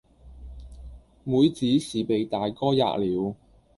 [1.23, 3.35] 妹子是被大哥喫了，